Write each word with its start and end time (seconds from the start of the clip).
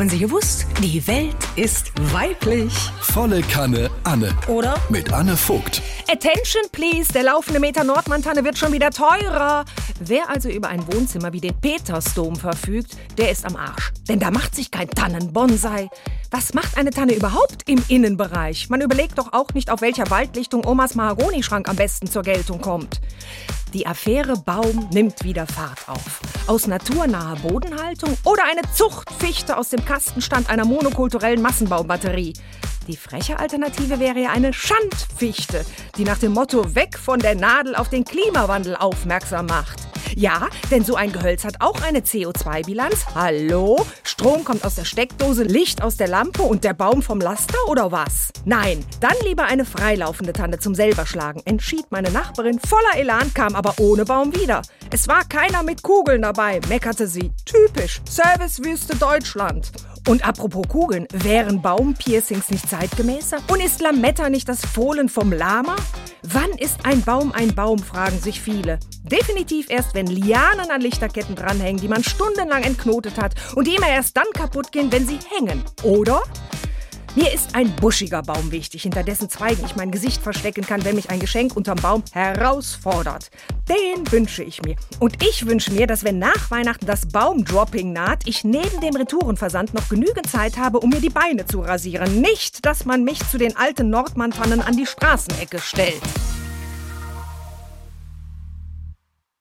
Haben 0.00 0.08
Sie 0.08 0.18
gewusst? 0.18 0.66
Die 0.82 1.06
Welt 1.06 1.36
ist 1.56 1.92
weiblich. 2.10 2.72
Volle 3.02 3.42
Kanne 3.42 3.90
Anne. 4.02 4.34
Oder? 4.48 4.74
Mit 4.88 5.12
Anne 5.12 5.36
Vogt. 5.36 5.82
Attention, 6.10 6.62
please. 6.72 7.12
Der 7.12 7.24
laufende 7.24 7.60
Meter 7.60 7.84
Nordmantanne 7.84 8.42
wird 8.42 8.56
schon 8.56 8.72
wieder 8.72 8.88
teurer. 8.92 9.66
Wer 10.00 10.30
also 10.30 10.48
über 10.48 10.68
ein 10.68 10.90
Wohnzimmer 10.90 11.34
wie 11.34 11.42
den 11.42 11.54
Petersdom 11.60 12.34
verfügt, 12.36 12.96
der 13.18 13.30
ist 13.30 13.44
am 13.44 13.56
Arsch. 13.56 13.92
Denn 14.08 14.18
da 14.18 14.30
macht 14.30 14.54
sich 14.54 14.70
kein 14.70 14.88
Tannenbonsai. 14.88 15.90
Was 16.30 16.54
macht 16.54 16.78
eine 16.78 16.92
Tanne 16.92 17.12
überhaupt 17.12 17.68
im 17.68 17.82
Innenbereich? 17.88 18.70
Man 18.70 18.80
überlegt 18.80 19.18
doch 19.18 19.34
auch 19.34 19.52
nicht, 19.52 19.68
auf 19.70 19.82
welcher 19.82 20.08
Waldlichtung 20.08 20.64
Omas 20.66 20.94
Mahagonischrank 20.94 21.68
am 21.68 21.76
besten 21.76 22.10
zur 22.10 22.22
Geltung 22.22 22.62
kommt. 22.62 23.02
Die 23.72 23.86
Affäre 23.86 24.36
Baum 24.36 24.88
nimmt 24.92 25.22
wieder 25.22 25.46
Fahrt 25.46 25.88
auf. 25.88 26.20
Aus 26.48 26.66
naturnaher 26.66 27.36
Bodenhaltung 27.36 28.16
oder 28.24 28.42
eine 28.44 28.62
Zuchtfichte 28.74 29.56
aus 29.56 29.68
dem 29.68 29.84
Kastenstand 29.84 30.50
einer 30.50 30.64
monokulturellen 30.64 31.40
Massenbaumbatterie. 31.40 32.32
Die 32.88 32.96
freche 32.96 33.38
Alternative 33.38 34.00
wäre 34.00 34.18
ja 34.18 34.30
eine 34.30 34.52
Schandfichte, 34.52 35.64
die 35.96 36.02
nach 36.02 36.18
dem 36.18 36.32
Motto 36.32 36.74
weg 36.74 36.98
von 36.98 37.20
der 37.20 37.36
Nadel 37.36 37.76
auf 37.76 37.90
den 37.90 38.04
Klimawandel 38.04 38.74
aufmerksam 38.74 39.46
macht. 39.46 39.89
Ja, 40.16 40.48
denn 40.70 40.84
so 40.84 40.96
ein 40.96 41.12
Gehölz 41.12 41.44
hat 41.44 41.56
auch 41.60 41.82
eine 41.82 42.00
CO2-Bilanz. 42.00 43.06
Hallo? 43.14 43.84
Strom 44.02 44.44
kommt 44.44 44.64
aus 44.64 44.74
der 44.74 44.84
Steckdose, 44.84 45.44
Licht 45.44 45.82
aus 45.82 45.96
der 45.96 46.08
Lampe 46.08 46.42
und 46.42 46.64
der 46.64 46.74
Baum 46.74 47.02
vom 47.02 47.20
Laster 47.20 47.58
oder 47.68 47.92
was? 47.92 48.32
Nein, 48.44 48.84
dann 49.00 49.14
lieber 49.24 49.44
eine 49.44 49.64
freilaufende 49.64 50.32
Tanne 50.32 50.58
zum 50.58 50.74
selberschlagen, 50.74 51.42
entschied 51.44 51.86
meine 51.90 52.10
Nachbarin 52.10 52.58
voller 52.58 52.96
Elan, 52.96 53.32
kam 53.34 53.54
aber 53.54 53.74
ohne 53.78 54.04
Baum 54.04 54.34
wieder. 54.34 54.62
Es 54.90 55.08
war 55.08 55.24
keiner 55.24 55.62
mit 55.62 55.82
Kugeln 55.82 56.22
dabei, 56.22 56.60
meckerte 56.68 57.06
sie. 57.06 57.32
Typisch, 57.44 58.00
Servicewüste 58.08 58.96
Deutschland. 58.96 59.70
Und 60.08 60.26
apropos 60.26 60.66
Kugeln, 60.68 61.06
wären 61.12 61.62
Baumpiercings 61.62 62.50
nicht 62.50 62.68
zeitgemäßer? 62.68 63.38
Und 63.48 63.62
ist 63.62 63.80
Lametta 63.80 64.30
nicht 64.30 64.48
das 64.48 64.60
Fohlen 64.64 65.08
vom 65.08 65.32
Lama? 65.32 65.76
Wann 66.22 66.50
ist 66.52 66.84
ein 66.84 67.02
Baum 67.02 67.32
ein 67.32 67.54
Baum, 67.54 67.78
fragen 67.78 68.18
sich 68.18 68.40
viele. 68.40 68.78
Definitiv 69.04 69.70
erst, 69.70 69.94
wenn 69.94 70.06
Lianen 70.06 70.70
an 70.70 70.82
Lichterketten 70.82 71.34
dranhängen, 71.34 71.80
die 71.80 71.88
man 71.88 72.04
stundenlang 72.04 72.62
entknotet 72.62 73.18
hat 73.18 73.34
und 73.54 73.66
die 73.66 73.74
immer 73.74 73.88
erst 73.88 74.16
dann 74.16 74.30
kaputt 74.34 74.70
gehen, 74.70 74.92
wenn 74.92 75.06
sie 75.06 75.18
hängen. 75.36 75.64
Oder? 75.82 76.22
Mir 77.16 77.32
ist 77.34 77.56
ein 77.56 77.74
buschiger 77.74 78.22
Baum 78.22 78.52
wichtig, 78.52 78.82
hinter 78.82 79.02
dessen 79.02 79.28
Zweigen 79.28 79.64
ich 79.64 79.74
mein 79.74 79.90
Gesicht 79.90 80.22
verstecken 80.22 80.64
kann, 80.64 80.84
wenn 80.84 80.94
mich 80.94 81.10
ein 81.10 81.18
Geschenk 81.18 81.56
unterm 81.56 81.78
Baum 81.78 82.04
herausfordert. 82.12 83.30
Den 83.68 84.10
wünsche 84.12 84.44
ich 84.44 84.62
mir. 84.62 84.76
Und 85.00 85.20
ich 85.24 85.44
wünsche 85.44 85.72
mir, 85.72 85.88
dass 85.88 86.04
wenn 86.04 86.20
nach 86.20 86.52
Weihnachten 86.52 86.86
das 86.86 87.08
Baumdropping 87.08 87.92
naht, 87.92 88.28
ich 88.28 88.44
neben 88.44 88.80
dem 88.80 88.94
Retourenversand 88.94 89.74
noch 89.74 89.88
genügend 89.88 90.30
Zeit 90.30 90.56
habe, 90.56 90.78
um 90.78 90.90
mir 90.90 91.00
die 91.00 91.10
Beine 91.10 91.44
zu 91.46 91.60
rasieren. 91.60 92.20
Nicht, 92.20 92.64
dass 92.64 92.84
man 92.84 93.02
mich 93.02 93.18
zu 93.28 93.38
den 93.38 93.56
alten 93.56 93.90
Nordmann-Pfannen 93.90 94.60
an 94.60 94.76
die 94.76 94.86
Straßenecke 94.86 95.58
stellt. 95.58 96.00